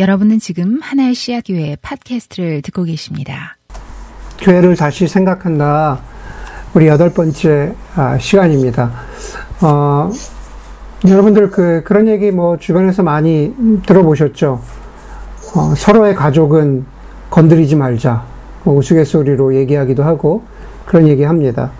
[0.00, 3.58] 여러분은 지금 하나의 씨앗 교회 팟캐스트를 듣고 계십니다.
[4.38, 6.00] 교회를 다시 생각한다.
[6.72, 8.92] 우리 여덟 번째 아, 시간입니다.
[9.60, 10.10] 어,
[11.06, 14.62] 여러분들 그 그런 얘기 뭐 주변에서 많이 들어보셨죠?
[15.54, 16.86] 어, 서로의 가족은
[17.28, 18.24] 건드리지 말자.
[18.64, 20.44] 뭐 우스갯소리로 얘기하기도 하고
[20.86, 21.72] 그런 얘기합니다.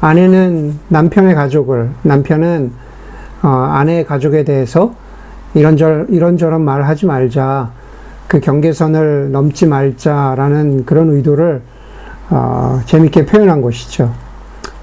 [0.00, 2.72] 아내는 남편의 가족을, 남편은
[3.42, 4.94] 어, 아내의 가족에 대해서
[5.56, 7.70] 이런저런, 이런저런 말 하지 말자.
[8.28, 11.62] 그 경계선을 넘지 말자라는 그런 의도를
[12.28, 14.12] 어, 재밌게 표현한 것이죠.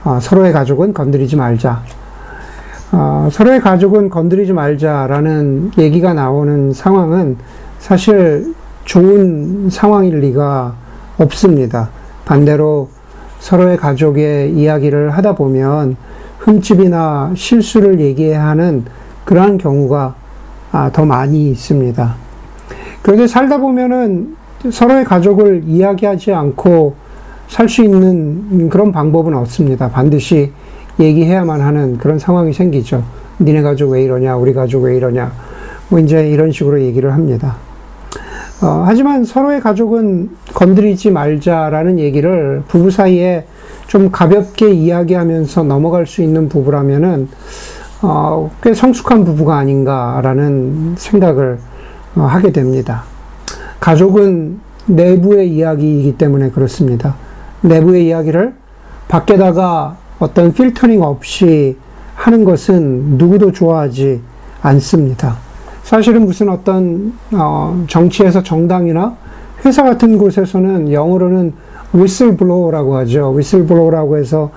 [0.03, 1.83] 어, 서로의 가족은 건드리지 말자.
[2.91, 7.37] 어, 서로의 가족은 건드리지 말자라는 얘기가 나오는 상황은
[7.79, 8.53] 사실
[8.85, 10.73] 좋은 상황일 리가
[11.17, 11.89] 없습니다.
[12.25, 12.89] 반대로
[13.39, 15.97] 서로의 가족의 이야기를 하다 보면
[16.39, 18.85] 흠집이나 실수를 얘기해야 하는
[19.25, 20.22] 그러한 경우가 아,
[20.91, 22.15] 더 많이 있습니다.
[23.01, 24.35] 그런데 살다 보면은
[24.71, 26.95] 서로의 가족을 이야기하지 않고
[27.47, 29.89] 살 수 있는 그런 방법은 없습니다.
[29.89, 30.51] 반드시
[30.99, 33.03] 얘기해야만 하는 그런 상황이 생기죠.
[33.39, 35.31] 니네 가족 왜 이러냐, 우리 가족 왜 이러냐,
[35.89, 37.57] 뭐 이제 이런 식으로 얘기를 합니다.
[38.61, 43.45] 어, 하지만 서로의 가족은 건드리지 말자라는 얘기를 부부 사이에
[43.87, 47.27] 좀 가볍게 이야기하면서 넘어갈 수 있는 부부라면은
[48.03, 51.57] 어, 꽤 성숙한 부부가 아닌가라는 생각을
[52.15, 53.03] 어, 하게 됩니다.
[53.79, 57.15] 가족은 내부의 이야기이기 때문에 그렇습니다.
[57.61, 58.53] 내부의 이야기를
[59.07, 61.77] 밖에다가 어떤 필터링 없이
[62.15, 64.21] 하는 것은 누구도 좋아하지
[64.61, 65.37] 않습니다.
[65.83, 69.15] 사실은 무슨 어떤 어, 정치에서 정당이나
[69.65, 71.53] 회사 같은 곳에서는 영어로는
[71.93, 73.31] 위슬블로우라고 하죠.
[73.31, 74.51] 위슬블로우라고 해서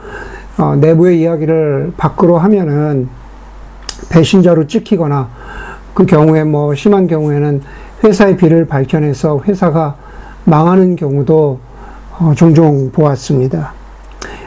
[0.58, 3.08] 어, 내부의 이야기를 밖으로 하면은
[4.08, 5.28] 배신자로 찍히거나
[5.94, 7.62] 그 경우에 뭐 심한 경우에는
[8.04, 9.96] 회사의 비를 밝혀내서 회사가
[10.44, 11.58] 망하는 경우도
[12.18, 13.72] 어, 종종 보았습니다.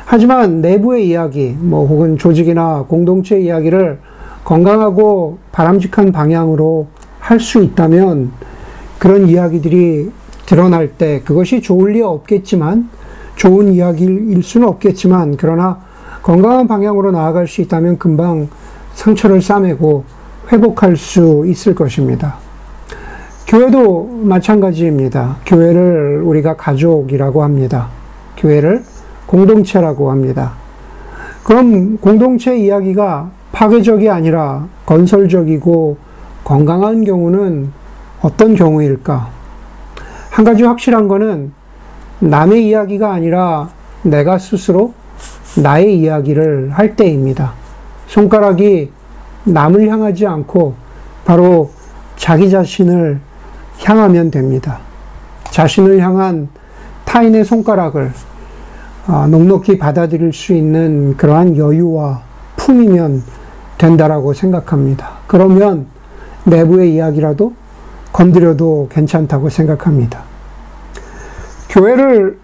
[0.06, 4.00] 하지만 내부의 이야기, 뭐 혹은 조직이나 공동체 이야기를
[4.44, 6.88] 건강하고 바람직한 방향으로
[7.20, 8.32] 할 수 있다면
[8.98, 10.12] 그런 이야기들이
[10.48, 12.90] 드러날 때 그것이 좋을 리 없겠지만
[13.36, 15.80] 좋은 이야기일 수는 없겠지만 그러나
[16.24, 18.50] 건강한 방향으로 나아갈 수 있다면 금방
[18.94, 20.04] 상처를 싸매고
[20.52, 22.38] 회복할 수 있을 것입니다.
[23.48, 25.38] 교회도 마찬가지입니다.
[25.46, 27.88] 교회를 우리가 가족이라고 합니다.
[28.38, 28.84] 교회를
[29.26, 30.54] 공동체라고 합니다.
[31.44, 35.98] 그럼 공동체 이야기가 파괴적이 아니라 건설적이고
[36.44, 37.72] 건강한 경우는
[38.22, 39.30] 어떤 경우일까?
[40.30, 41.52] 한 가지 확실한 거는
[42.20, 43.70] 남의 이야기가 아니라
[44.04, 44.94] 내가 스스로
[45.62, 47.54] 나의 이야기를 할 때입니다.
[48.10, 48.92] 손가락이
[49.46, 50.74] 남을 향하지 않고
[51.26, 51.70] 바로
[52.18, 53.20] 자기 자신을
[53.84, 54.80] 향하면 됩니다.
[55.52, 56.50] 자신을 향한
[57.06, 58.12] 타인의 손가락을
[59.08, 62.22] 아, 넉넉히 받아들일 수 있는 그러한 여유와
[62.58, 63.24] 품이면
[63.78, 65.12] 된다라고 생각합니다.
[65.26, 65.88] 그러면
[66.44, 67.54] 내부의 이야기라도
[68.12, 70.24] 건드려도 괜찮다고 생각합니다.
[71.70, 72.38] 교회를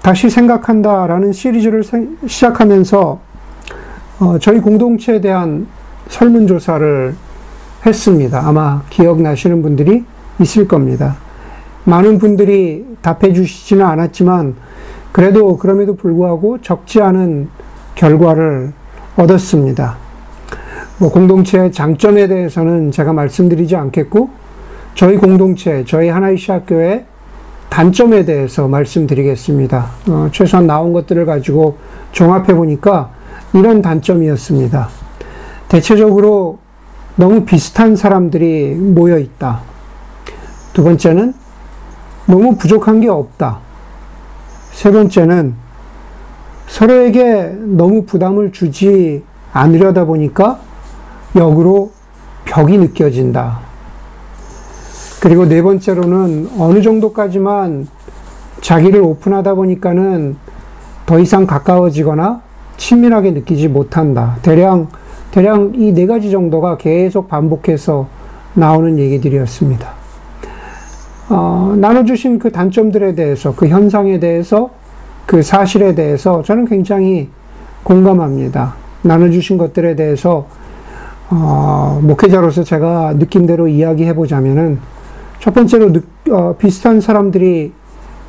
[0.00, 1.84] 다시 생각한다라는 시리즈를
[2.26, 3.27] 시작하면서
[4.20, 5.68] 어, 저희 공동체에 대한
[6.08, 7.14] 설문조사를
[7.86, 8.42] 했습니다.
[8.44, 10.04] 아마 기억나시는 분들이
[10.40, 11.16] 있을 겁니다.
[11.84, 14.56] 많은 분들이 답해 주시지는 않았지만,
[15.12, 17.48] 그래도 그럼에도 불구하고 적지 않은
[17.94, 18.72] 결과를
[19.16, 19.96] 얻었습니다.
[20.98, 24.30] 뭐 공동체의 장점에 대해서는 제가 말씀드리지 않겠고,
[24.94, 27.04] 저희 공동체, 저희 하나의 시학교의
[27.68, 29.86] 단점에 대해서 말씀드리겠습니다.
[30.08, 31.76] 어, 최소한 나온 것들을 가지고
[32.10, 33.10] 종합해 보니까
[33.52, 34.88] 이런 단점이었습니다.
[35.68, 36.58] 대체적으로
[37.16, 39.60] 너무 비슷한 사람들이 모여 있다.
[40.72, 41.34] 두 번째는
[42.26, 43.58] 너무 부족한 게 없다.
[44.72, 45.54] 세 번째는
[46.68, 50.60] 서로에게 너무 부담을 주지 않으려다 보니까
[51.34, 51.90] 역으로
[52.44, 53.60] 벽이 느껴진다.
[55.20, 57.88] 그리고 네 번째로는 어느 정도까지만
[58.60, 60.36] 자기를 오픈하다 보니까는
[61.06, 62.42] 더 이상 가까워지거나
[62.78, 64.36] 친밀하게 느끼지 못한다.
[64.40, 64.88] 대량,
[65.30, 68.06] 대량 이 네 가지 정도가 계속 반복해서
[68.54, 69.98] 나오는 얘기들이었습니다.
[71.28, 74.70] 어, 나눠주신 그 단점들에 대해서, 그 현상에 대해서,
[75.26, 77.28] 그 사실에 대해서 저는 굉장히
[77.82, 78.74] 공감합니다.
[79.02, 80.46] 나눠주신 것들에 대해서,
[81.30, 84.78] 어, 목회자로서 제가 느낌대로 이야기해 보자면은,
[85.38, 87.72] 첫 번째로 느, 어, 비슷한 사람들이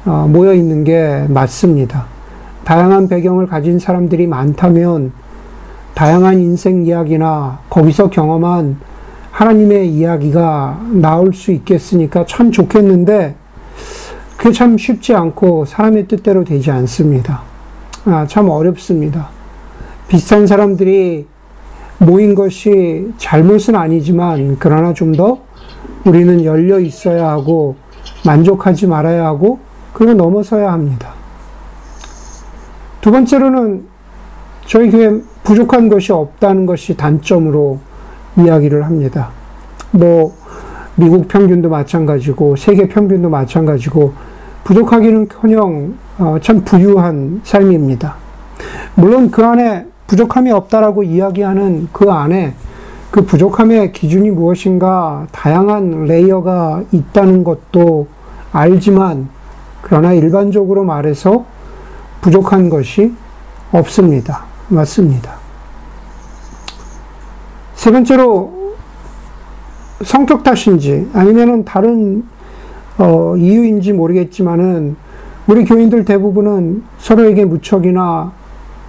[0.06, 2.06] 어, 모여 있는 게 맞습니다.
[2.64, 5.12] 다양한 배경을 가진 사람들이 많다면
[5.96, 8.78] 다양한 인생 이야기나 거기서 경험한
[9.32, 13.36] 하나님의 이야기가 나올 수 있겠으니까 참 좋겠는데
[14.38, 17.42] 그게 참 쉽지 않고 사람의 뜻대로 되지 않습니다.
[18.06, 19.30] 아, 참 어렵습니다.
[20.08, 21.28] 비슷한 사람들이
[22.00, 25.50] 모인 것이 잘못은 아니지만 그러나 좀 더
[26.06, 27.76] 우리는 열려 있어야 하고
[28.26, 29.60] 만족하지 말아야 하고
[29.94, 31.19] 그걸 넘어서야 합니다.
[33.02, 33.86] 두 번째로는
[34.66, 37.80] 저희 교회 부족한 것이 없다는 것이 단점으로
[38.38, 39.30] 이야기를 합니다.
[39.92, 40.36] 뭐
[40.96, 44.14] 미국 평균도 마찬가지고 세계 평균도 마찬가지고
[44.66, 48.16] 부족하기는 커녕 어, 참 부유한 삶입니다.
[48.96, 52.54] 물론 그 안에 부족함이 없다라고 이야기하는 그 안에
[53.12, 58.08] 그 부족함의 기준이 무엇인가 다양한 레이어가 있다는 것도
[58.52, 59.30] 알지만
[59.82, 61.46] 그러나 일반적으로 말해서
[62.22, 63.14] 부족한 것이
[63.72, 64.46] 없습니다.
[64.68, 65.34] 맞습니다.
[67.76, 68.76] 세 번째로
[70.04, 72.26] 성격 탓인지 아니면은 다른
[72.98, 74.96] 어, 이유인지 모르겠지만은
[75.48, 78.32] 우리 교인들 대부분은 서로에게 무척이나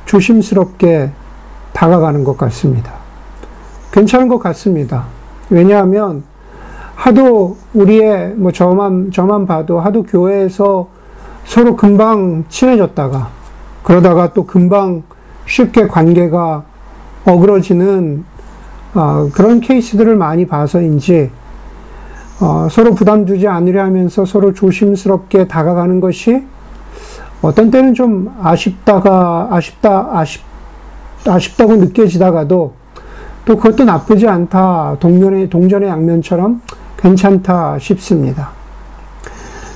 [0.04, 1.10] 조심스럽게
[1.72, 2.92] 다가가는 것 같습니다.
[3.92, 5.06] 괜찮은 것 같습니다.
[5.48, 6.24] 왜냐하면
[6.94, 10.88] 하도 우리의 뭐 저만 저만 봐도 하도 교회에서
[11.50, 13.28] 서로 금방 친해졌다가
[13.82, 15.02] 그러다가 또 금방
[15.46, 16.62] 쉽게 관계가
[17.24, 18.24] 어그러지는
[18.94, 21.28] 어, 그런 케이스들을 많이 봐서인지
[22.40, 26.44] 어, 서로 부담 주지 않으려 하면서 서로 조심스럽게 다가가는 것이
[27.42, 30.42] 어떤 때는 좀 아쉽다가 아쉽다 아쉽
[31.26, 32.74] 아쉽다고 느껴지다가도
[33.44, 36.62] 또 그것도 나쁘지 않다 동전의 동전의 양면처럼
[36.96, 38.50] 괜찮다 싶습니다.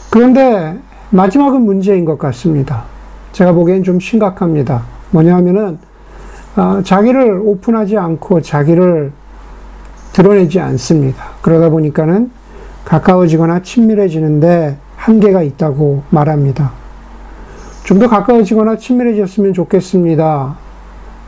[0.09, 0.79] 그런데
[1.15, 2.83] 마지막은 문제인 것 같습니다.
[3.31, 4.83] 제가 보기엔 좀 심각합니다.
[5.13, 5.79] 뭐냐 하면은
[6.57, 9.13] 어, 자기를 오픈하지 않고 자기를
[10.13, 11.25] 드러내지 않습니다.
[11.41, 12.33] 그러다 보니까는
[12.85, 16.73] 가까워지거나 친밀해지는데 한계가 있다고 말합니다.
[17.85, 20.57] 좀 더 가까워지거나 친밀해졌으면 좋겠습니다.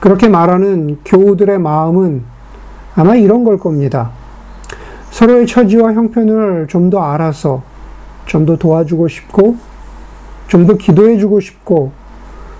[0.00, 2.22] 그렇게 말하는 교우들의 마음은
[2.96, 4.10] 아마 이런 걸 겁니다.
[5.10, 7.62] 서로의 처지와 형편을 좀 더 알아서
[8.26, 9.56] 좀 더 도와주고 싶고
[10.48, 11.92] 좀 더 기도해주고 싶고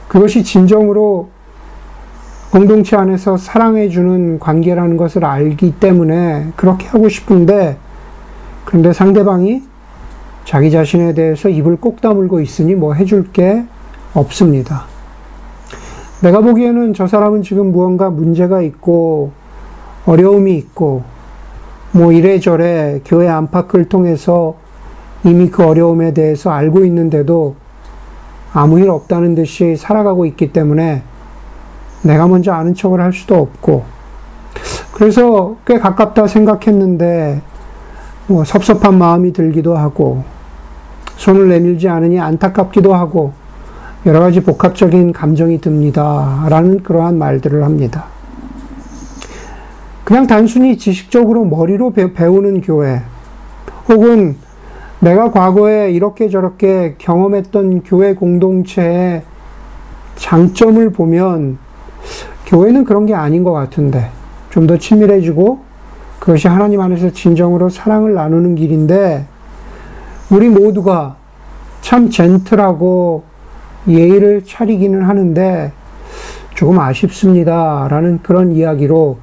[0.08, 1.28] 그것이 진정으로
[2.50, 7.76] 공동체 안에서 사랑해주는 관계라는 것을 알기 때문에 그렇게 하고 싶은데
[8.64, 9.62] 그런데 상대방이
[10.44, 13.64] 자기 자신에 대해서 입을 꼭 다물고 있으니 뭐 해줄 게
[14.14, 14.84] 없습니다.
[16.22, 19.32] 내가 보기에는 저 사람은 지금 무언가 문제가 있고
[20.06, 21.02] 어려움이 있고
[21.92, 24.56] 뭐 이래저래 교회 안팎을 통해서
[25.24, 27.56] 이미 그 어려움에 대해서 알고 있는데도
[28.52, 31.02] 아무 일 없다는 듯이 살아가고 있기 때문에
[32.02, 33.84] 내가 먼저 아는 척을 할 수도 없고
[34.92, 37.42] 그래서 꽤 가깝다 생각했는데
[38.28, 40.24] 뭐 섭섭한 마음이 들기도 하고
[41.16, 43.32] 손을 내밀지 않으니 안타깝기도 하고
[44.06, 46.46] 여러 가지 복합적인 감정이 듭니다.
[46.48, 48.04] 라는 그러한 말들을 합니다.
[50.04, 53.02] 그냥 단순히 지식적으로 머리로 배우는 교회
[53.88, 54.36] 혹은
[55.00, 59.22] 내가 과거에 이렇게 저렇게 경험했던 교회 공동체의
[60.16, 61.58] 장점을 보면
[62.46, 64.10] 교회는 그런 게 아닌 것 같은데
[64.50, 65.60] 좀 더 친밀해지고
[66.18, 69.26] 그것이 하나님 안에서 진정으로 사랑을 나누는 길인데
[70.30, 71.16] 우리 모두가
[71.82, 73.22] 참 젠틀하고
[73.86, 75.72] 예의를 차리기는 하는데
[76.54, 77.86] 조금 아쉽습니다.
[77.90, 79.18] 라는 그런 이야기로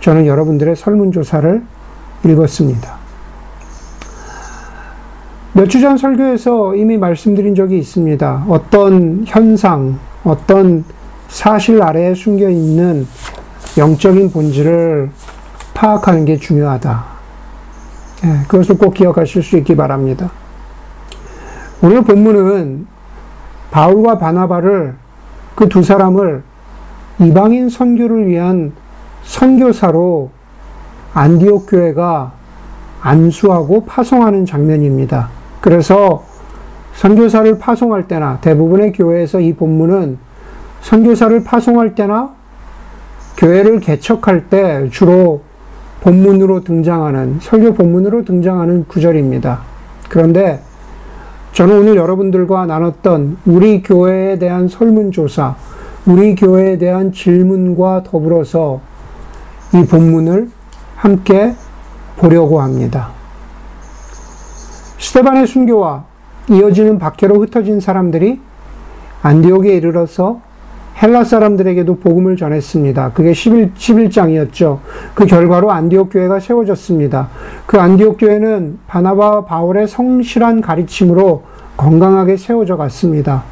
[0.00, 1.62] 저는 여러분들의 설문조사를
[2.24, 2.93] 읽었습니다.
[5.56, 8.46] 몇 주 전 설교에서 이미 말씀드린 적이 있습니다.
[8.48, 10.84] 어떤 현상, 어떤
[11.28, 13.06] 사실 아래에 숨겨 있는
[13.78, 15.10] 영적인 본질을
[15.74, 17.04] 파악하는 게 중요하다.
[18.24, 20.30] 예, 그것을 꼭 기억하실 수 있기 바랍니다.
[21.82, 22.86] 오늘 본문은
[23.70, 24.94] 바울과 바나바를
[25.54, 26.42] 그 두 사람을
[27.20, 28.72] 이방인 선교를 위한
[29.22, 30.30] 선교사로
[31.14, 32.32] 안디옥 교회가
[33.02, 35.28] 안수하고 파송하는 장면입니다.
[35.64, 36.26] 그래서
[36.92, 40.18] 선교사를 파송할 때나 대부분의 교회에서 이 본문은
[40.82, 42.34] 선교사를 파송할 때나
[43.38, 45.40] 교회를 개척할 때 주로
[46.02, 49.60] 본문으로 등장하는 설교 본문으로 등장하는 구절입니다.
[50.10, 50.60] 그런데
[51.52, 55.56] 저는 오늘 여러분들과 나눴던 우리 교회에 대한 설문조사,
[56.04, 58.82] 우리 교회에 대한 질문과 더불어서
[59.72, 60.50] 이 본문을
[60.96, 61.54] 함께
[62.18, 63.23] 보려고 합니다.
[65.04, 66.04] 스테반의 순교와
[66.50, 68.40] 이어지는 박해로 흩어진 사람들이
[69.22, 70.40] 안디옥에 이르러서
[71.02, 73.12] 헬라 사람들에게도 복음을 전했습니다.
[73.12, 74.78] 그게 11, 11장이었죠.
[75.14, 77.28] 그 결과로 안디옥 교회가 세워졌습니다.
[77.66, 81.42] 그 안디옥 교회는 바나바 바울의 성실한 가르침으로
[81.76, 83.44] 건강하게 세워져 갔습니다.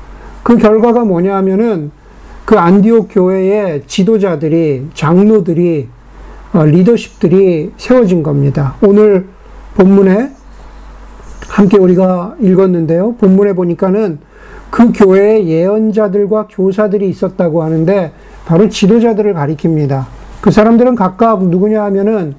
[0.42, 1.90] 그 결과가 뭐냐 하면은
[2.46, 5.88] 그 안디옥 교회의 지도자들이, 장로들이,
[6.54, 8.74] 어, 리더십들이 세워진 겁니다.
[8.82, 9.26] 오늘
[9.74, 10.41] 본문에
[11.48, 13.14] 함께 우리가 읽었는데요.
[13.16, 14.18] 본문에 보니까는
[14.70, 18.12] 그 교회에 예언자들과 교사들이 있었다고 하는데
[18.46, 20.06] 바로 지도자들을 가리킵니다.
[20.40, 22.34] 그 사람들은 각각 누구냐 하면은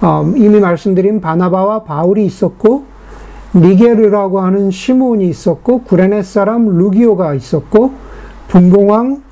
[0.00, 2.84] 어, 이미 말씀드린 바나바와 바울이 있었고
[3.54, 7.92] 니게르라고 하는 시몬이 있었고 구레네 사람 루기오가 있었고
[8.48, 9.22] 분봉왕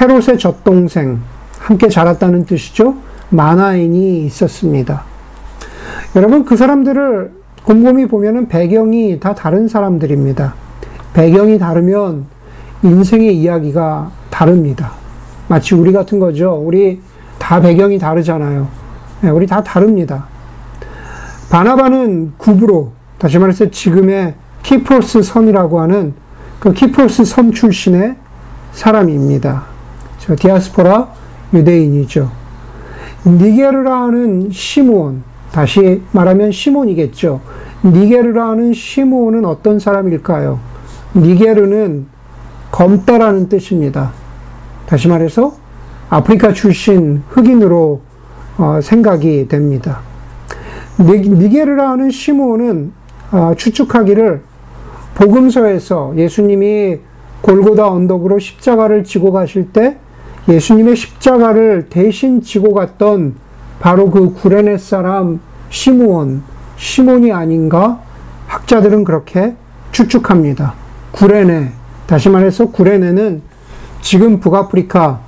[0.00, 1.20] 헤롯의 젖동생
[1.58, 2.96] 함께 자랐다는 뜻이죠.
[3.30, 5.04] 마나인이 있었습니다.
[6.16, 7.37] 여러분 그 사람들을
[7.68, 10.54] 곰곰이 보면은 배경이 다 다른 사람들입니다.
[11.12, 12.24] 배경이 다르면
[12.82, 14.92] 인생의 이야기가 다릅니다.
[15.48, 16.54] 마치 우리 같은 거죠.
[16.54, 17.02] 우리
[17.38, 18.68] 다 배경이 다르잖아요.
[19.20, 20.28] 네, 우리 다 다릅니다.
[21.50, 24.32] 바나바는 구브로, 다시 말해서 지금의
[24.62, 26.14] 키프로스 섬이라고 하는
[26.60, 28.16] 그 키프로스 섬 출신의
[28.72, 29.64] 사람입니다.
[30.20, 31.08] 저 디아스포라
[31.52, 32.30] 유대인이죠.
[33.26, 37.40] 니게르라는 시몬, 다시 말하면 시몬이겠죠.
[37.84, 40.58] 니게르라는 시몬은 어떤 사람일까요?
[41.14, 42.06] 니게르는
[42.70, 44.12] 검다라는 뜻입니다.
[44.86, 45.54] 다시 말해서
[46.10, 48.00] 아프리카 출신 흑인으로
[48.58, 50.00] 어, 생각이 됩니다.
[50.98, 52.92] 니게르라는 시몬은
[53.30, 54.42] 어, 추측하기를
[55.14, 56.98] 복음서에서 예수님이
[57.42, 59.96] 골고다 언덕으로 십자가를 지고 가실 때
[60.48, 63.34] 예수님의 십자가를 대신 지고 갔던
[63.80, 66.42] 바로 그 구레네 사람 시므온,
[66.76, 68.00] 시몬이 아닌가
[68.46, 69.54] 학자들은 그렇게
[69.92, 70.74] 추측합니다.
[71.12, 71.72] 구레네,
[72.06, 73.42] 다시 말해서 구레네는
[74.00, 75.20] 지금 북아프리카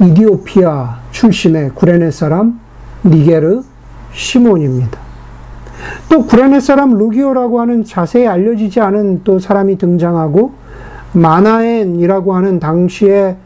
[0.00, 2.60] 이디오피아 출신의 구레네 사람
[3.04, 3.62] 니게르
[4.12, 4.98] 시몬입니다.
[6.08, 10.52] 또 구레네 사람 루기오라고 하는 자세히 알려지지 않은 또 사람이 등장하고
[11.12, 13.36] 마나엔이라고 하는 당시에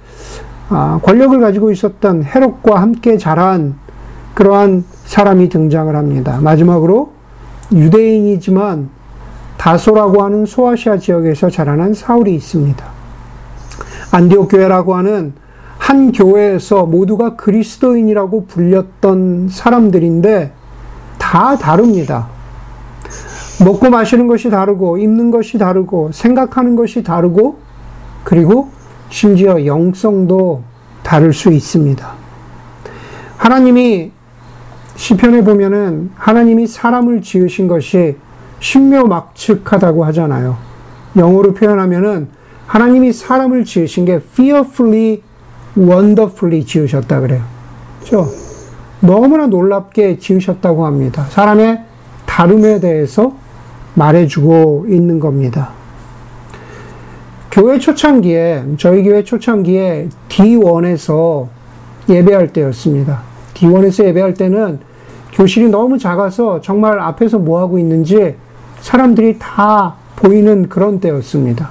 [0.69, 3.75] 아, 권력을 가지고 있었던 헤롯과 함께 자란
[4.35, 6.39] 그러한 사람이 등장을 합니다.
[6.41, 7.13] 마지막으로
[7.73, 8.89] 유대인이지만
[9.57, 12.85] 다소라고 하는 소아시아 지역에서 자라난 사울이 있습니다.
[14.11, 15.33] 안디옥 교회라고 하는
[15.79, 20.53] 한 교회에서 모두가 그리스도인이라고 불렸던 사람들인데
[21.19, 22.29] 다 다릅니다.
[23.65, 27.59] 먹고 마시는 것이 다르고, 입는 것이 다르고, 생각하는 것이 다르고,
[28.25, 28.71] 그리고
[29.09, 30.63] 심지어 영성도
[31.03, 32.13] 다를 수 있습니다.
[33.37, 34.13] 하나님이
[34.97, 38.17] 시편에 보면은 하나님이 사람을 지으신 것이
[38.61, 40.57] 신묘막측하다고 하잖아요.
[41.17, 42.29] 영어로 표현하면은
[42.67, 45.23] 하나님이 사람을 지으신 게 fearfully,
[45.77, 47.43] wonderfully 지으셨다 그래요.
[48.01, 48.29] 그죠?
[49.01, 51.25] 너무나 놀랍게 지으셨다고 합니다.
[51.31, 51.83] 사람의
[52.25, 53.35] 다름에 대해서
[53.95, 55.71] 말해주고 있는 겁니다.
[57.51, 61.49] 교회 초창기에, 저희 교회 초창기에 D1에서
[62.09, 63.32] 예배할 때였습니다.
[63.55, 64.81] D1에서 예배할 때는
[65.33, 68.37] 교실이 너무 작아서 정말 앞에서 뭐 하고 있는지
[68.81, 71.71] 사람들이 다 보이는 그런 때였습니다.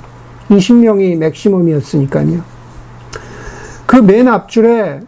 [0.50, 2.42] 20명이 맥시멈이었으니까요.
[3.86, 5.02] 그 맨 앞줄에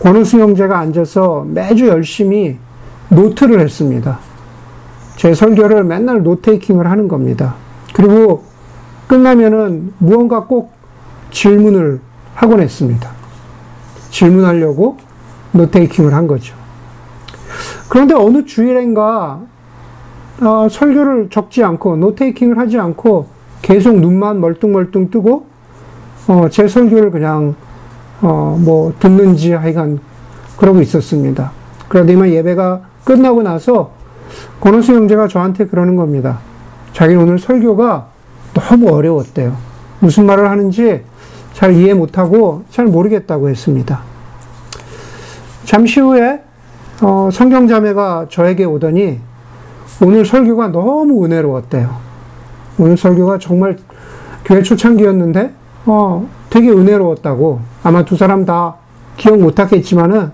[0.00, 2.58] 권우수 형제가 앉아서 매주 열심히
[3.08, 4.18] 노트를 했습니다.
[5.16, 7.54] 제 설교를 맨날 노테이킹을 하는 겁니다.
[7.94, 8.44] 그리고
[9.08, 10.72] 끝나면은 무언가 꼭
[11.30, 12.00] 질문을
[12.34, 13.10] 하곤 했습니다.
[14.10, 14.96] 질문하려고
[15.52, 16.54] 노테이킹을 한 거죠.
[17.88, 19.40] 그런데 어느 주일인가
[20.40, 23.26] 어, 설교를 적지 않고 노테이킹을 하지 않고
[23.62, 25.46] 계속 눈만 멀뚱멀뚱 뜨고
[26.28, 27.54] 어, 제 설교를 그냥
[28.22, 29.98] 어, 뭐 듣는지 하여간
[30.56, 31.52] 그러고 있었습니다.
[31.88, 33.92] 그러더니 예배가 끝나고 나서
[34.60, 36.38] 권호수 형제가 저한테 그러는 겁니다.
[36.92, 38.06] 자기는 오늘 설교가
[38.54, 39.56] 너무 어려웠대요.
[40.00, 41.02] 무슨 말을 하는지
[41.54, 44.09] 잘 이해 못하고 잘 모르겠다고 했습니다.
[45.70, 46.42] 잠시 후에
[47.00, 49.20] 어, 성경자매가 저에게 오더니
[50.02, 51.96] 오늘 설교가 너무 은혜로웠대요.
[52.76, 53.78] 오늘 설교가 정말
[54.44, 55.54] 교회 초창기였는데
[55.86, 58.74] 어, 되게 은혜로웠다고 아마 두 사람 다
[59.16, 60.32] 기억 못하겠지만은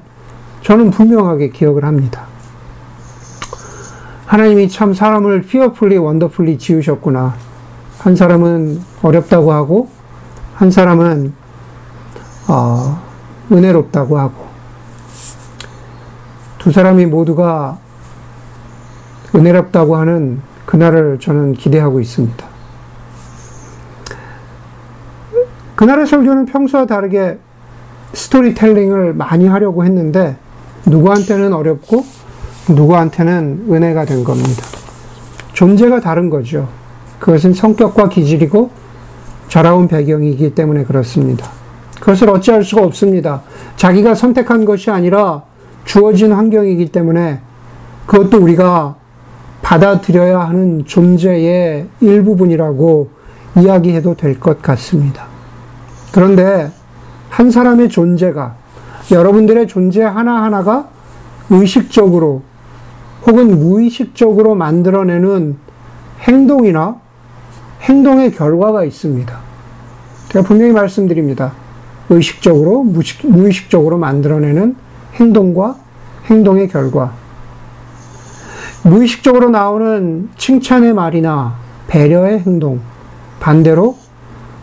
[0.62, 2.22] 저는 분명하게 기억을 합니다.
[4.24, 7.34] 하나님이 참 사람을 피어풀리 원더풀리 지으셨구나.
[7.98, 9.90] 한 사람은 어렵다고 하고
[10.54, 11.34] 한 사람은
[12.48, 13.02] 어,
[13.52, 14.45] 은혜롭다고 하고
[16.66, 17.78] 두 사람이 모두가
[19.32, 22.44] 은혜롭다고 하는 그날을 저는 기대하고 있습니다.
[25.76, 27.38] 그날의 설교는 평소와 다르게
[28.14, 30.38] 스토리텔링을 많이 하려고 했는데
[30.86, 32.04] 누구한테는 어렵고
[32.70, 34.64] 누구한테는 은혜가 된 겁니다.
[35.52, 36.66] 존재가 다른 거죠.
[37.20, 38.70] 그것은 성격과 기질이고
[39.46, 41.48] 자라온 배경이기 때문에 그렇습니다.
[42.00, 43.42] 그것을 어찌할 수가 없습니다.
[43.76, 45.45] 자기가 선택한 것이 아니라
[45.86, 47.40] 주어진 환경이기 때문에
[48.06, 48.96] 그것도 우리가
[49.62, 53.08] 받아들여야 하는 존재의 일부분이라고
[53.58, 55.24] 이야기해도 될 것 같습니다.
[56.12, 56.70] 그런데
[57.30, 58.54] 한 사람의 존재가
[59.10, 60.88] 여러분들의 존재 하나하나가
[61.50, 62.42] 의식적으로
[63.26, 65.56] 혹은 무의식적으로 만들어내는
[66.20, 66.96] 행동이나
[67.82, 69.38] 행동의 결과가 있습니다.
[70.28, 71.52] 제가 분명히 말씀드립니다.
[72.08, 72.84] 의식적으로,
[73.24, 74.76] 무의식적으로 만들어내는
[75.16, 75.76] 행동과
[76.26, 77.12] 행동의 결과.
[78.82, 81.56] 무의식적으로 나오는 칭찬의 말이나
[81.88, 82.80] 배려의 행동,
[83.40, 83.96] 반대로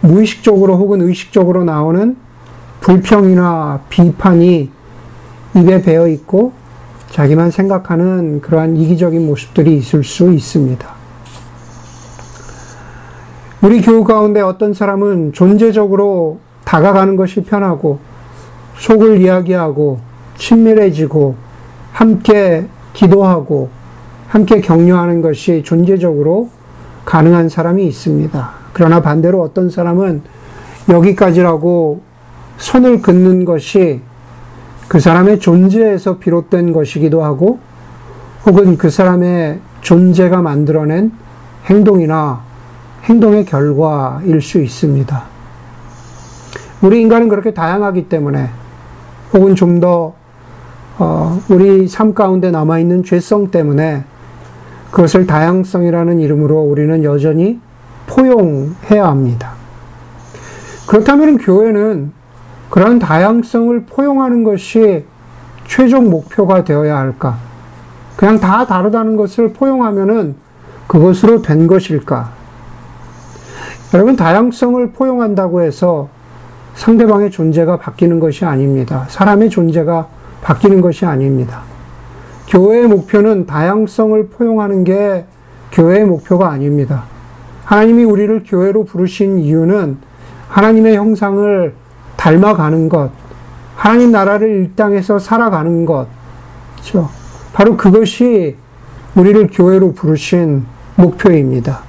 [0.01, 2.15] 무의식적으로 혹은 의식적으로 나오는
[2.81, 4.69] 불평이나 비판이
[5.55, 6.53] 입에 배어 있고
[7.11, 10.87] 자기만 생각하는 그러한 이기적인 모습들이 있을 수 있습니다.
[13.61, 17.99] 우리 교우 가운데 어떤 사람은 존재적으로 다가가는 것이 편하고
[18.77, 19.99] 속을 이야기하고
[20.37, 21.35] 친밀해지고
[21.91, 23.69] 함께 기도하고
[24.27, 26.49] 함께 격려하는 것이 존재적으로
[27.05, 28.51] 가능한 사람이 있습니다.
[28.73, 30.21] 그러나 반대로 어떤 사람은
[30.89, 32.01] 여기까지라고
[32.57, 34.01] 선을 긋는 것이
[34.87, 37.59] 그 사람의 존재에서 비롯된 것이기도 하고
[38.45, 41.11] 혹은 그 사람의 존재가 만들어낸
[41.65, 42.41] 행동이나
[43.03, 45.23] 행동의 결과일 수 있습니다.
[46.81, 48.49] 우리 인간은 그렇게 다양하기 때문에
[49.33, 50.13] 혹은 좀더
[50.99, 54.03] 어, 우리 삶 가운데 남아있는 죄성 때문에
[54.91, 57.59] 그것을 다양성이라는 이름으로 우리는 여전히
[58.05, 59.53] 포용해야 합니다.
[60.87, 62.11] 그렇다면 교회는
[62.69, 65.05] 그런 다양성을 포용하는 것이
[65.65, 67.37] 최종 목표가 되어야 할까?
[68.15, 70.35] 그냥 다 다르다는 것을 포용하면은
[70.87, 72.31] 그것으로 된 것일까?
[73.93, 76.09] 여러분, 다양성을 포용한다고 해서
[76.75, 79.05] 상대방의 존재가 바뀌는 것이 아닙니다.
[79.09, 80.07] 사람의 존재가
[80.43, 81.61] 바뀌는 것이 아닙니다.
[82.47, 85.25] 교회의 목표는 다양성을 포용하는 게
[85.71, 87.05] 교회의 목표가 아닙니다.
[87.65, 89.97] 하나님이 우리를 교회로 부르신 이유는
[90.49, 91.73] 하나님의 형상을
[92.17, 93.09] 닮아가는 것,
[93.75, 96.07] 하나님 나라를 이 땅에서 살아가는 것,
[96.73, 97.09] 그렇죠?
[97.53, 98.55] 바로 그것이
[99.15, 101.81] 우리를 교회로 부르신 목표입니다.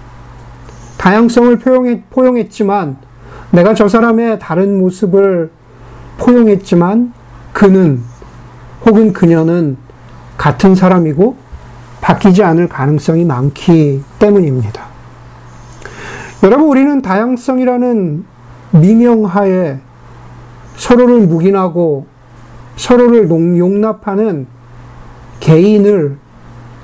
[0.97, 2.97] 다양성을 포용했, 포용했지만
[3.51, 5.51] 내가 저 사람의 다른 모습을
[6.19, 7.13] 포용했지만
[7.53, 8.01] 그는
[8.87, 9.77] 혹은 그녀는
[10.37, 11.37] 같은 사람이고
[12.01, 14.85] 바뀌지 않을 가능성이 많기 때문입니다.
[16.43, 18.25] 여러분, 우리는 다양성이라는
[18.73, 19.79] 미명하에
[20.77, 22.07] 서로를 묵인하고
[22.77, 24.47] 서로를 용납하는
[25.41, 26.19] 개인을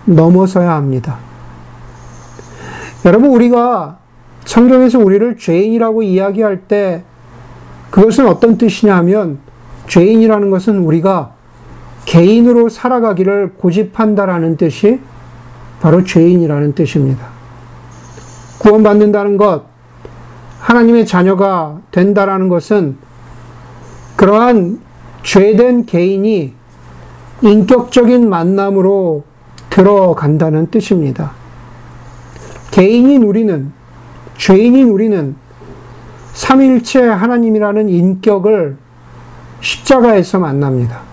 [0.06, 1.18] 넘어서야 합니다.
[3.04, 3.98] 여러분, 우리가
[4.44, 7.02] 성경에서 우리를 죄인이라고 이야기할 때
[7.90, 9.38] 그것은 어떤 뜻이냐 하면
[9.88, 11.34] 죄인이라는 것은 우리가
[12.04, 15.00] 개인으로 살아가기를 고집한다라는 뜻이
[15.80, 17.26] 바로 죄인이라는 뜻입니다.
[18.58, 19.64] 구원받는다는 것,
[20.60, 22.98] 하나님의 자녀가 된다라는 것은
[24.16, 24.80] 그러한
[25.22, 26.52] 죄된 개인이
[27.42, 29.24] 인격적인 만남으로
[29.70, 31.32] 들어간다는 뜻입니다.
[32.70, 33.72] 개인인 우리는,
[34.36, 35.36] 죄인인 우리는
[36.34, 38.76] 삼일체 하나님이라는 인격을
[39.60, 41.09] 십자가에서 만납니다.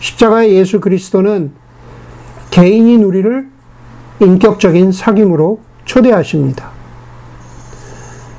[0.00, 1.52] 십자가의 예수 그리스도는
[2.50, 3.48] 개인인 우리를
[4.20, 6.70] 인격적인 사귐으로 초대하십니다.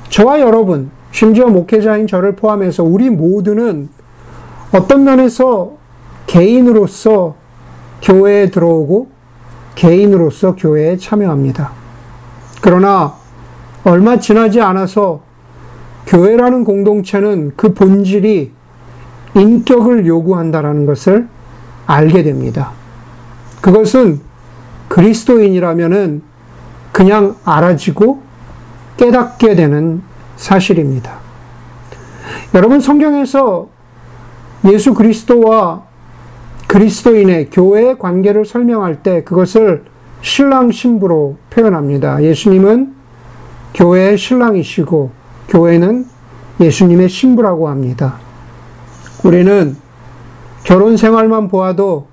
[0.08, 3.88] 저와 여러분, 심지어 목회자인 저를 포함해서 우리 모두는
[4.72, 5.72] 어떤 면에서
[6.26, 7.36] 개인으로서
[8.02, 9.08] 교회에 들어오고
[9.74, 11.70] 개인으로서 교회에 참여합니다.
[12.60, 13.14] 그러나
[13.84, 15.20] 얼마 지나지 않아서
[16.06, 18.52] 교회라는 공동체는 그 본질이
[19.34, 21.28] 인격을 요구한다라는 것을
[21.88, 22.70] 알게 됩니다.
[23.62, 24.20] 그것은
[24.88, 26.22] 그리스도인이라면은
[26.92, 28.22] 그냥 알아지고
[28.98, 30.02] 깨닫게 되는
[30.36, 31.14] 사실입니다.
[32.54, 33.68] 여러분 성경에서
[34.66, 35.84] 예수 그리스도와
[36.66, 39.84] 그리스도인의 교회의 관계를 설명할 때 그것을
[40.20, 42.22] 신랑 신부로 표현합니다.
[42.22, 42.94] 예수님은
[43.72, 45.10] 교회의 신랑이시고
[45.48, 46.06] 교회는
[46.60, 48.16] 예수님의 신부라고 합니다.
[49.24, 49.76] 우리는
[50.68, 52.08] 결혼 생활만 보아도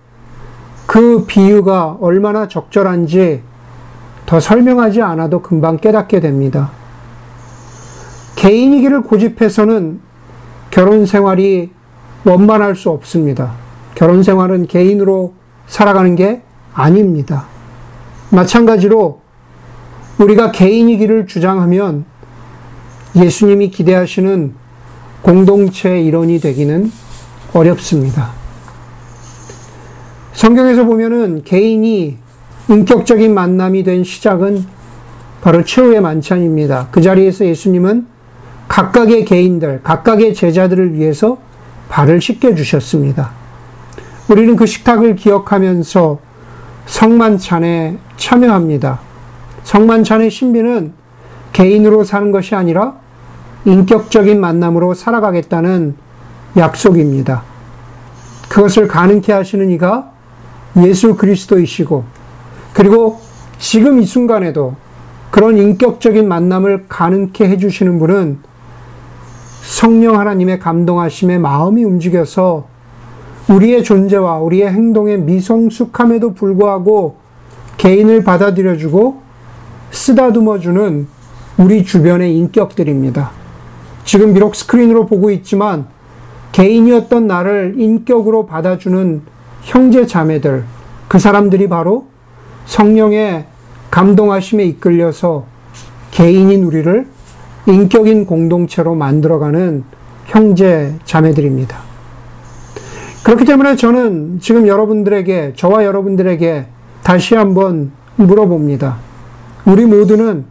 [0.86, 3.42] 그 비유가 얼마나 적절한지
[4.26, 6.72] 더 설명하지 않아도 금방 깨닫게 됩니다.
[8.38, 10.00] 개인이기를 고집해서는
[10.72, 11.72] 결혼 생활이
[12.24, 13.56] 원만할 수 없습니다.
[13.94, 15.34] 결혼 생활은 개인으로
[15.68, 16.42] 살아가는 게
[16.74, 17.48] 아닙니다.
[18.30, 19.20] 마찬가지로
[20.18, 22.06] 우리가 개인이기를 주장하면
[23.18, 24.54] 예수님이 기대하시는
[25.24, 26.90] 공동체 일원이 되기는
[27.52, 28.45] 어렵습니다.
[30.36, 32.18] 성경에서 보면은 개인이
[32.68, 34.66] 인격적인 만남이 된 시작은
[35.42, 36.90] 바로 최후의 만찬입니다.
[36.92, 38.06] 그 자리에서 예수님은
[38.68, 41.38] 각각의 개인들, 각각의 제자들을 위해서
[41.88, 43.32] 발을 씻겨 주셨습니다.
[44.28, 46.20] 우리는 그 식탁을 기억하면서
[46.86, 49.00] 성만찬에 참여합니다.
[49.64, 50.94] 성만찬의 신비는
[51.54, 52.96] 개인으로 사는 것이 아니라
[53.64, 55.96] 인격적인 만남으로 살아가겠다는
[56.58, 57.44] 약속입니다.
[58.50, 60.15] 그것을 가능케 하시는 이가
[60.84, 62.04] 예수 그리스도이시고,
[62.74, 63.20] 그리고
[63.58, 64.76] 지금 이 순간에도
[65.32, 68.40] 그런 인격적인 만남을 가능케 해주시는 분은
[69.62, 72.68] 성령 하나님의 감동하심에 마음이 움직여서
[73.50, 77.18] 우리의 존재와 우리의 행동의 미성숙함에도 불구하고
[77.78, 79.22] 개인을 받아들여주고
[79.92, 81.08] 쓰다듬어주는
[81.58, 83.32] 우리 주변의 인격들입니다.
[84.04, 85.86] 지금 비록 스크린으로 보고 있지만
[86.52, 89.22] 개인이었던 나를 인격으로 받아주는
[89.66, 90.64] 형제 자매들,
[91.08, 92.06] 그 사람들이 바로
[92.66, 93.48] 성령의
[93.90, 95.46] 감동하심에 이끌려서
[96.12, 97.08] 개인인 우리를
[97.66, 99.84] 인격인 공동체로 만들어가는
[100.28, 101.78] 형제 자매들입니다.
[103.24, 106.68] 그렇기 때문에 저는 지금 여러분들에게, 저와 여러분들에게
[107.02, 108.98] 다시 한번 물어봅니다.
[109.66, 110.46] 우리 모두는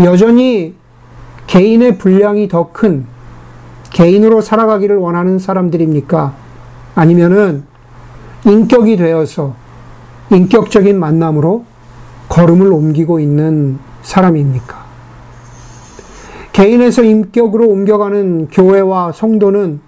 [0.00, 0.74] 여전히
[1.46, 3.06] 개인의 분량이 더 큰
[3.90, 6.34] 개인으로 살아가기를 원하는 사람들입니까?
[6.96, 7.73] 아니면은
[8.46, 9.54] 인격이 되어서
[10.30, 11.64] 인격적인 만남으로
[12.28, 14.84] 걸음을 옮기고 있는 사람입니까?
[16.52, 19.80] 개인에서 인격으로 옮겨가는 교회와 성도는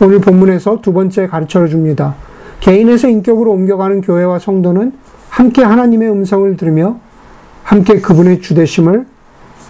[0.00, 2.14] 오늘 본문에서 두 번째 가르쳐 줍니다.
[2.60, 4.92] 개인에서 인격으로 옮겨가는 교회와 성도는
[5.28, 6.98] 함께 하나님의 음성을 들으며
[7.62, 9.06] 함께 그분의 주대심을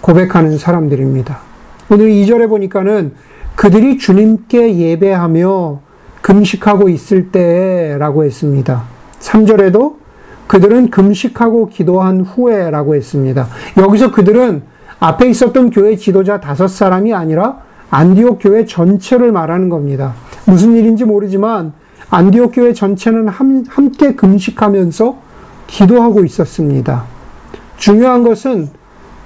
[0.01, 1.39] 고백하는 사람들입니다.
[1.91, 3.13] 오늘 2절에 보니까는
[3.55, 5.79] 그들이 주님께 예배하며
[6.21, 8.83] 금식하고 있을 때라고 했습니다.
[9.19, 9.95] 3절에도
[10.47, 13.47] 그들은 금식하고 기도한 후에라고 했습니다.
[13.77, 14.63] 여기서 그들은
[14.99, 20.13] 앞에 있었던 교회 지도자 다섯 사람이 아니라 안디옥 교회 전체를 말하는 겁니다.
[20.45, 21.73] 무슨 일인지 모르지만
[22.09, 25.17] 안디옥 교회 전체는 함께 금식하면서
[25.67, 27.03] 기도하고 있었습니다.
[27.77, 28.69] 중요한 것은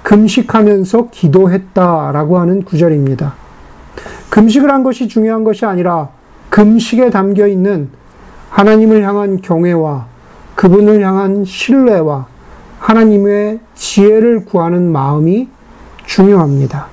[0.02, 3.34] 금식하면서 기도했다라고 하는 구절입니다.
[4.28, 6.10] 금식을 한 것이 중요한 것이 아니라
[6.54, 7.88] 금식에 담겨 있는
[8.50, 10.06] 하나님을 향한 경외와
[10.54, 12.26] 그분을 향한 신뢰와
[12.78, 15.48] 하나님의 지혜를 구하는 마음이
[16.06, 16.86] 중요합니다.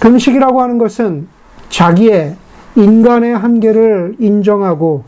[0.00, 1.28] 금식이라고 하는 것은
[1.68, 2.34] 자기의
[2.76, 5.04] 인간의 한계를 인정하고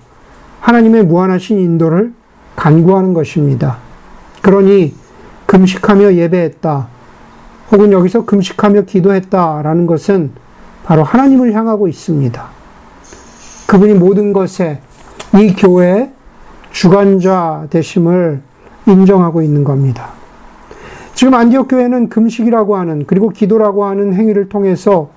[0.60, 2.12] 하나님의 무한하신 인도를
[2.54, 3.78] 간구하는 것입니다.
[4.42, 4.94] 그러니
[5.46, 6.86] 금식하며 예배했다.
[7.70, 10.32] 혹은 여기서 금식하며 기도했다라는 것은
[10.84, 12.61] 바로 하나님을 향하고 있습니다.
[13.72, 14.80] 그분이 모든 것에
[15.34, 16.10] 이 교회의
[16.72, 18.42] 주관자 되심을
[18.86, 20.10] 인정하고 있는 겁니다.
[21.14, 25.08] 지금 안디옥 교회는 금식이라고 하는 그리고 기도라고 하는 행위를 통해서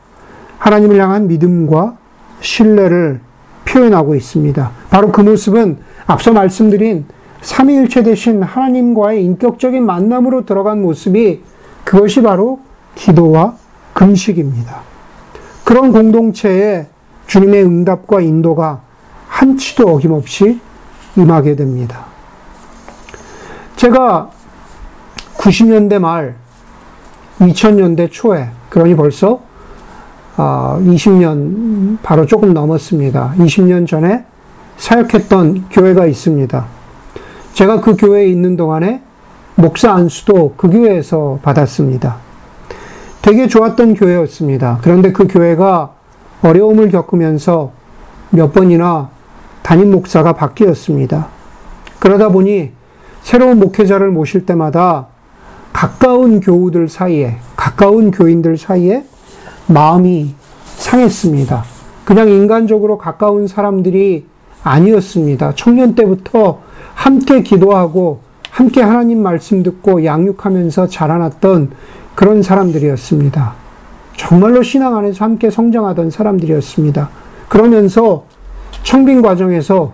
[0.58, 1.98] 하나님을 향한 믿음과
[2.40, 3.20] 신뢰를
[3.66, 4.72] 표현하고 있습니다.
[4.90, 7.04] 바로 그 모습은 앞서 말씀드린
[7.42, 11.42] 삼위일체 대신 하나님과의 인격적인 만남으로 들어간 모습이
[11.84, 12.62] 그것이 바로
[12.96, 13.56] 기도와
[13.94, 14.80] 금식입니다.
[15.66, 16.88] 그런 공동체에
[17.28, 18.82] 주님의 응답과 인도가
[19.28, 20.60] 한치도 어김없이
[21.16, 22.06] 임하게 됩니다.
[23.76, 24.30] 제가
[25.38, 26.36] 90년대 말,
[27.40, 29.42] 2000년대 초에, 그러니 벌써
[30.38, 33.36] 20년 아, 바로 조금 넘었습니다.
[33.38, 34.26] 20년 전에
[34.78, 36.66] 사역했던 교회가 있습니다.
[37.54, 39.02] 제가 그 교회에 있는 동안에
[39.56, 42.18] 목사 안수도 그 교회에서 받았습니다.
[43.22, 44.80] 되게 좋았던 교회였습니다.
[44.82, 45.94] 그런데 그 교회가
[46.42, 47.72] 어려움을 겪으면서
[48.30, 49.10] 몇 번이나
[49.62, 51.28] 담임 목사가 바뀌었습니다.
[52.00, 52.72] 그러다 보니
[53.22, 55.08] 새로운 목회자를 모실 때마다
[55.74, 59.04] 가까운 교우들 사이에, 가까운 교인들 사이에
[59.68, 60.36] 마음이
[60.78, 61.64] 상했습니다.
[62.06, 64.28] 그냥 인간적으로 가까운 사람들이
[64.64, 65.54] 아니었습니다.
[65.56, 66.62] 청년 때부터
[66.94, 68.22] 함께 기도하고
[68.52, 71.72] 함께 하나님 말씀 듣고 양육하면서 자라났던
[72.14, 73.65] 그런 사람들이었습니다.
[74.18, 77.10] 정말로 신앙 안에서 함께 성장하던 사람들이었습니다.
[77.50, 78.26] 그러면서
[78.84, 79.92] 청빙 과정에서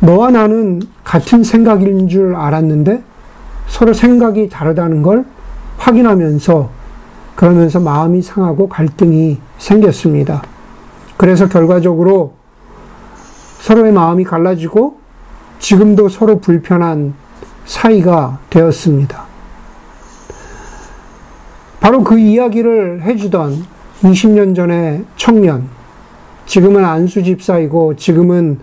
[0.00, 3.02] 너와 나는 같은 생각인 줄 알았는데
[3.68, 5.24] 서로 생각이 다르다는 걸
[5.78, 6.70] 확인하면서
[7.34, 10.42] 그러면서 마음이 상하고 갈등이 생겼습니다.
[11.16, 12.34] 그래서 결과적으로
[13.60, 14.98] 서로의 마음이 갈라지고
[15.58, 17.14] 지금도 서로 불편한
[17.64, 19.25] 사이가 되었습니다.
[21.86, 23.62] 바로 그 이야기를 해주던
[24.02, 25.68] 20년 전의 청년,
[26.44, 28.58] 지금은 안수 집사이고 지금은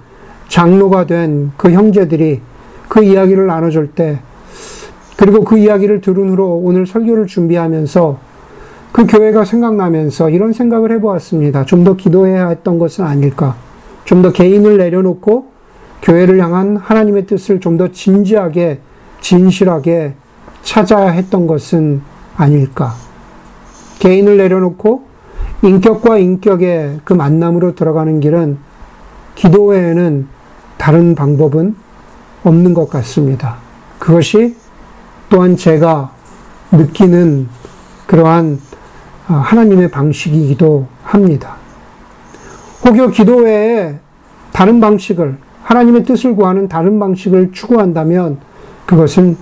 [0.49, 2.41] 장로가 된 그 형제들이
[2.89, 4.19] 그 이야기를 나눠줄 때,
[5.15, 8.19] 그리고 그 이야기를 들은 후로 오늘 설교를 준비하면서
[8.91, 11.63] 그 교회가 생각나면서 이런 생각을 해보았습니다.
[11.63, 13.55] 좀 더 기도해야 했던 것은 아닐까.
[14.03, 15.45] 좀 더 개인을 내려놓고
[16.01, 18.79] 교회를 향한 하나님의 뜻을 좀 더 진지하게,
[19.21, 20.11] 진실하게
[20.63, 22.01] 찾아야 했던 것은
[22.35, 23.01] 아닐까.
[24.03, 25.05] 개인을 내려놓고
[25.61, 28.57] 인격과 인격의 그 만남으로 들어가는 길은
[29.33, 30.27] 기도 외에는
[30.77, 31.73] 다른 방법은
[32.43, 33.55] 없는 것 같습니다.
[33.99, 34.57] 그것이
[35.29, 36.11] 또한 제가
[36.73, 37.47] 느끼는
[38.05, 38.59] 그러한
[39.29, 41.55] 아, 하나님의 방식이기도 합니다.
[42.83, 43.95] 혹여 기도 외에
[44.51, 48.39] 다른 방식을, 하나님의 뜻을 구하는 다른 방식을 추구한다면
[48.85, 49.37] 그것은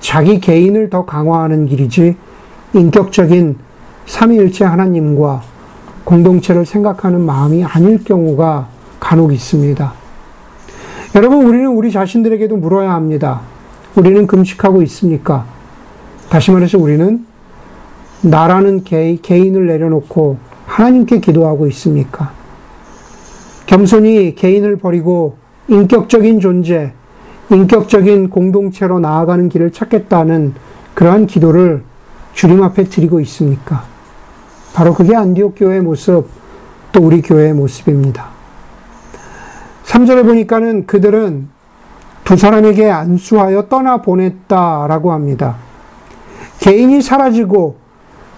[0.00, 2.16] 자기 개인을 더 강화하는 길이지
[2.72, 3.69] 인격적인
[4.10, 5.40] 삼위일체 하나님과
[6.02, 8.66] 공동체를 생각하는 마음이 아닐 경우가
[8.98, 9.92] 간혹 있습니다.
[11.14, 13.40] 여러분, 우리는 우리 자신들에게도 물어야 합니다.
[13.94, 15.46] 우리는 금식하고 있습니까?
[16.28, 17.24] 다시 말해서 우리는
[18.22, 22.32] 나라는 개, 개인을 내려놓고 하나님께 기도하고 있습니까?
[23.66, 25.36] 겸손히 개인을 버리고
[25.68, 26.92] 인격적인 존재,
[27.50, 30.54] 인격적인 공동체로 나아가는 길을 찾겠다는
[30.94, 31.84] 그러한 기도를
[32.34, 33.89] 주님 앞에 드리고 있습니까?
[34.72, 36.26] 바로 그게 안디옥 교회의 모습,
[36.92, 38.28] 또 우리 교회의 모습입니다.
[39.84, 41.48] 3절에 보니까는 그들은
[42.24, 45.56] 두 사람에게 안수하여 떠나 보냈다라고 합니다.
[46.60, 47.76] 개인이 사라지고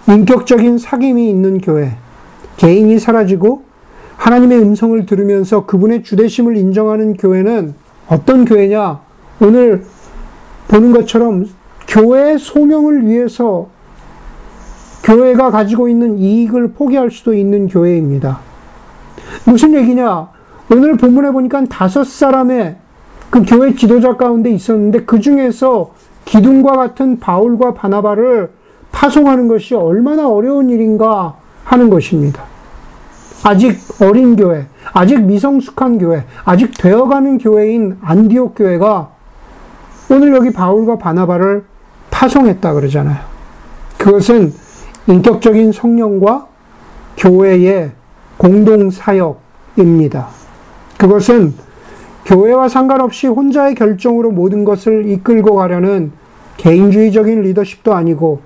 [0.07, 1.95] 인격적인 사귐이 있는 교회,
[2.57, 3.63] 개인이 사라지고
[4.17, 7.75] 하나님의 음성을 들으면서 그분의 주대심을 인정하는 교회는
[8.07, 9.01] 어떤 교회냐?
[9.41, 9.85] 오늘
[10.69, 11.47] 보는 것처럼
[11.87, 13.67] 교회의 소명을 위해서
[15.03, 18.39] 교회가 가지고 있는 이익을 포기할 수도 있는 교회입니다.
[19.45, 20.29] 무슨 얘기냐?
[20.71, 22.77] 오늘 본문에 보니까 다섯 사람의
[23.29, 25.91] 그 교회 지도자 가운데 있었는데 그 중에서
[26.25, 28.51] 기둥과 같은 바울과 바나바를
[28.91, 32.43] 파송하는 것이 얼마나 어려운 일인가 하는 것입니다.
[33.43, 39.09] 아직 어린 교회, 아직 미성숙한 교회, 아직 되어가는 교회인 안디옥 교회가
[40.09, 41.65] 오늘 여기 바울과 바나바를
[42.09, 43.17] 파송했다 그러잖아요.
[43.97, 44.53] 그것은
[45.07, 46.47] 인격적인 성령과
[47.17, 47.91] 교회의
[48.37, 50.27] 공동 사역입니다.
[50.97, 51.53] 그것은
[52.25, 56.11] 교회와 상관없이 혼자의 결정으로 모든 것을 이끌고 가려는
[56.57, 58.41] 개인주의적인 리더십도 아니고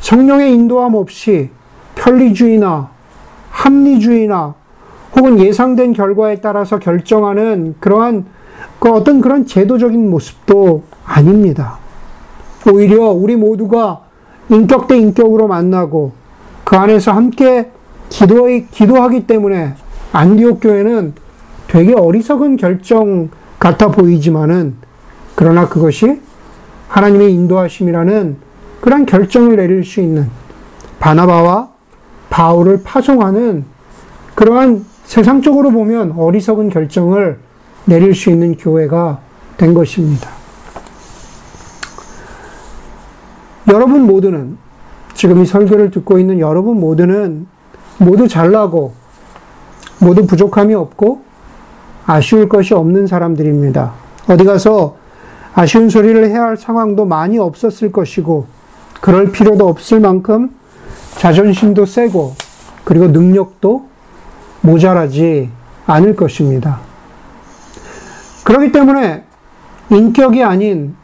[0.00, 1.50] 성령의 인도함 없이
[1.94, 2.90] 편리주의나
[3.50, 4.54] 합리주의나
[5.14, 8.24] 혹은 예상된 결과에 따라서 결정하는 그러한
[8.78, 11.78] 그 어떤 그런 제도적인 모습도 아닙니다.
[12.72, 14.04] 오히려 우리 모두가
[14.52, 16.12] 인격 대 인격으로 만나고
[16.64, 17.70] 그 안에서 함께
[18.10, 19.74] 기도, 기도하기 때문에
[20.12, 21.14] 안디옥 교회는
[21.68, 24.74] 되게 어리석은 결정 같아 보이지만은
[25.34, 26.20] 그러나 그것이
[26.88, 28.36] 하나님의 인도하심이라는
[28.82, 30.28] 그런 결정을 내릴 수 있는
[31.00, 31.70] 바나바와
[32.28, 33.64] 바울을 파송하는
[34.34, 37.38] 그러한 세상적으로 보면 어리석은 결정을
[37.86, 39.20] 내릴 수 있는 교회가
[39.56, 40.41] 된 것입니다.
[43.68, 44.58] 여러분 모두는
[45.14, 47.46] 지금 이 설교를 듣고 있는 여러분 모두는
[47.98, 48.94] 모두 잘나고
[50.00, 51.22] 모두 부족함이 없고
[52.06, 53.92] 아쉬울 것이 없는 사람들입니다.
[54.28, 54.96] 어디 가서
[55.54, 58.46] 아쉬운 소리를 해야 할 상황도 많이 없었을 것이고
[59.00, 60.50] 그럴 필요도 없을 만큼
[61.18, 62.34] 자존심도 세고
[62.84, 63.86] 그리고 능력도
[64.62, 65.50] 모자라지
[65.86, 66.80] 않을 것입니다.
[68.44, 69.24] 그렇기 때문에
[69.90, 70.96] 인격이 아닌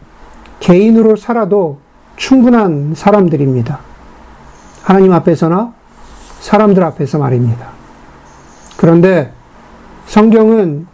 [0.61, 1.79] 개인으로 살아도
[2.19, 3.79] 충분한 사람들입니다.
[4.83, 5.73] 하나님 앞에서나
[6.41, 7.69] 사람들 앞에서 말입니다.
[8.77, 9.33] 그런데
[10.07, 10.87] 성경은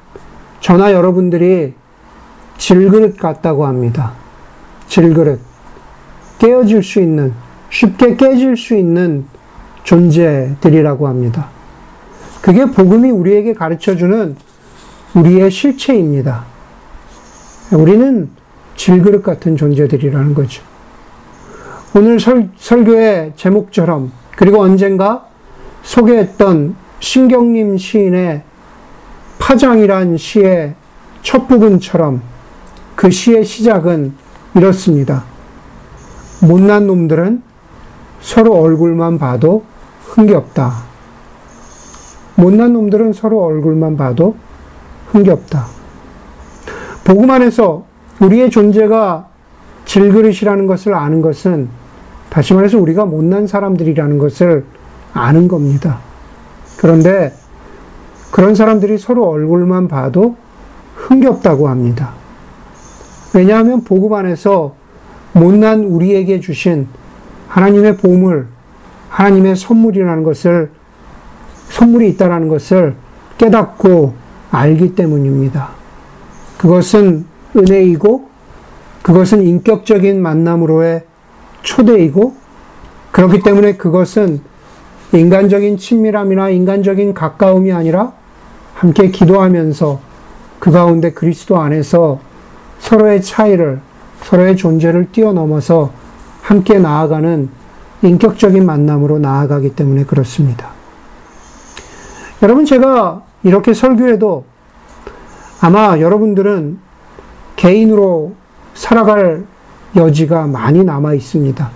[0.60, 1.74] 저나 여러분들이
[2.58, 4.12] 질그릇 같다고 합니다.
[4.86, 5.40] 질그릇.
[6.38, 7.32] 깨어질 수 있는,
[7.70, 9.26] 쉽게 깨질 수 있는
[9.82, 11.48] 존재들이라고 합니다.
[12.40, 14.36] 그게 복음이 우리에게 가르쳐 주는
[15.14, 16.44] 우리의 실체입니다.
[17.72, 18.30] 우리는
[18.76, 20.73] 질그릇 같은 존재들이라는 거죠.
[21.96, 25.28] 오늘 설, 설교의 제목처럼 그리고 언젠가
[25.82, 28.42] 소개했던 신경림 시인의
[29.38, 30.74] 파장이란 시의
[31.22, 32.20] 첫 부분처럼
[32.96, 34.12] 그 시의 시작은
[34.56, 35.22] 이렇습니다.
[36.42, 37.42] 못난 놈들은
[38.20, 39.64] 서로 얼굴만 봐도
[40.02, 40.72] 흥겹다.
[42.34, 44.34] 못난 놈들은 서로 얼굴만 봐도
[45.12, 45.66] 흥겹다.
[47.04, 47.84] 복음 안에서
[48.18, 49.28] 우리의 존재가
[49.84, 51.83] 질그릇이라는 것을 아는 것은
[52.34, 54.64] 다시 말해서 우리가 못난 사람들이라는 것을
[55.12, 56.00] 아는 겁니다.
[56.76, 57.32] 그런데
[58.32, 60.34] 그런 사람들이 서로 얼굴만 봐도
[60.96, 62.10] 흥겹다고 합니다.
[63.34, 64.74] 왜냐하면 복음 안에서
[65.32, 66.88] 못난 우리에게 주신
[67.46, 68.48] 하나님의 보물,
[69.10, 70.72] 하나님의 선물이라는 것을
[71.68, 72.96] 선물이 있다라는 것을
[73.38, 74.12] 깨닫고
[74.50, 75.68] 알기 때문입니다.
[76.58, 78.28] 그것은 은혜이고
[79.02, 81.04] 그것은 인격적인 만남으로의
[81.64, 82.36] 초대이고
[83.10, 84.40] 그렇기 때문에 그것은
[85.12, 88.12] 인간적인 친밀함이나 인간적인 가까움이 아니라
[88.74, 90.00] 함께 기도하면서
[90.58, 92.20] 그 가운데 그리스도 안에서
[92.78, 93.80] 서로의 차이를,
[94.22, 95.92] 서로의 존재를 뛰어넘어서
[96.42, 97.48] 함께 나아가는
[98.02, 100.68] 인격적인 만남으로 나아가기 때문에 그렇습니다.
[102.42, 104.44] 여러분, 제가 이렇게 설교해도
[105.60, 106.78] 아마 여러분들은
[107.56, 108.34] 개인으로
[108.74, 109.44] 살아갈
[109.96, 111.70] 여지가 많이 남아 있습니다.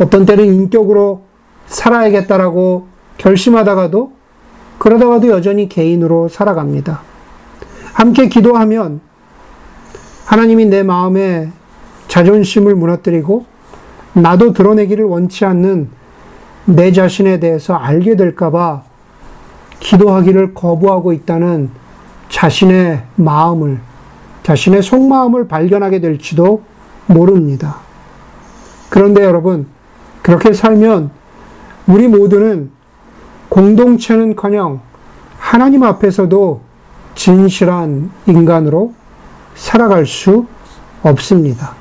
[0.00, 1.22] 어떤 때는 인격으로
[1.66, 2.86] 살아야겠다라고
[3.18, 4.12] 결심하다가도
[4.78, 7.02] 그러다가도 여전히 개인으로 살아갑니다.
[7.92, 9.00] 함께 기도하면
[10.24, 11.50] 하나님이 내 마음에
[12.08, 13.44] 자존심을 무너뜨리고
[14.14, 15.90] 나도 드러내기를 원치 않는
[16.64, 18.82] 내 자신에 대해서 알게 될까봐
[19.80, 21.70] 기도하기를 거부하고 있다는
[22.28, 23.80] 자신의 마음을,
[24.42, 26.62] 자신의 속마음을 발견하게 될지도
[27.10, 27.76] 모릅니다.
[28.88, 29.66] 그런데 여러분,
[30.22, 31.10] 그렇게 살면
[31.86, 32.70] 우리 모두는
[33.48, 34.80] 공동체는 커녕
[35.38, 36.60] 하나님 앞에서도
[37.14, 38.94] 진실한 인간으로
[39.54, 40.46] 살아갈 수
[41.02, 41.74] 없습니다.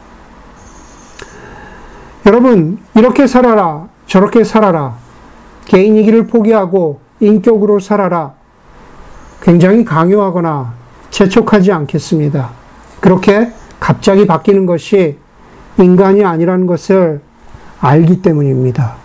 [2.26, 4.96] 여러분, 이렇게 살아라, 저렇게 살아라,
[5.66, 8.34] 개인이기를 포기하고 인격으로 살아라,
[9.42, 10.74] 굉장히 강요하거나
[11.12, 12.50] 재촉하지 않겠습니다.
[13.00, 13.52] 그렇게
[13.90, 15.18] 갑자기 바뀌는 것이
[15.80, 17.22] 인간이 아니라는 것을
[17.82, 18.98] 알기 때문입니다.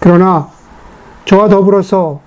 [0.00, 0.48] 그러나
[1.26, 2.20] 저와 더불어서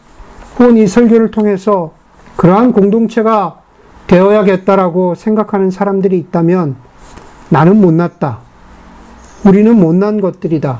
[0.57, 1.91] 혹은 이 설교를 통해서
[2.37, 3.59] 그러한 공동체가
[4.07, 6.77] 되어야겠다라고 생각하는 사람들이 있다면
[7.49, 8.39] 나는 못났다.
[9.45, 10.79] 우리는 못난 것들이다.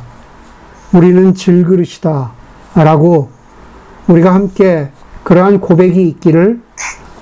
[0.93, 2.31] 우리는 질그릇이다.
[2.75, 3.29] 라고
[4.07, 4.89] 우리가 함께
[5.23, 6.61] 그러한 고백이 있기를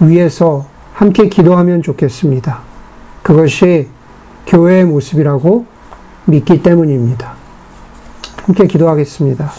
[0.02, 2.71] 위해서 함께 기도하면 좋겠습니다.
[3.24, 3.88] 그것이
[4.48, 5.66] 교회의 모습이라고
[6.26, 7.34] 믿기 때문입니다.
[8.44, 9.52] 함께 기도하겠습니다.